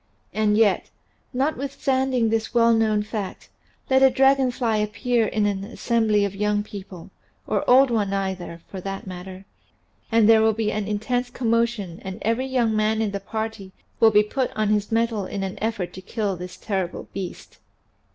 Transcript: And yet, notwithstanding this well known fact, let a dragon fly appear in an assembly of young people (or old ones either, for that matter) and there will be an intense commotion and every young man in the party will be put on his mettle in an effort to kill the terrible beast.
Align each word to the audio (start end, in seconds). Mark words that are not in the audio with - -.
And 0.33 0.57
yet, 0.57 0.89
notwithstanding 1.31 2.29
this 2.29 2.55
well 2.55 2.73
known 2.73 3.03
fact, 3.03 3.49
let 3.87 4.01
a 4.01 4.09
dragon 4.09 4.49
fly 4.49 4.77
appear 4.77 5.27
in 5.27 5.45
an 5.45 5.63
assembly 5.63 6.25
of 6.25 6.33
young 6.35 6.63
people 6.63 7.11
(or 7.45 7.63
old 7.69 7.91
ones 7.91 8.11
either, 8.11 8.61
for 8.67 8.81
that 8.81 9.05
matter) 9.05 9.45
and 10.11 10.27
there 10.27 10.41
will 10.41 10.53
be 10.53 10.71
an 10.71 10.87
intense 10.87 11.29
commotion 11.29 11.99
and 12.01 12.17
every 12.23 12.47
young 12.47 12.75
man 12.75 12.99
in 12.99 13.11
the 13.11 13.19
party 13.19 13.73
will 13.99 14.09
be 14.09 14.23
put 14.23 14.49
on 14.55 14.69
his 14.69 14.91
mettle 14.91 15.27
in 15.27 15.43
an 15.43 15.59
effort 15.61 15.93
to 15.93 16.01
kill 16.01 16.35
the 16.35 16.47
terrible 16.47 17.07
beast. 17.13 17.59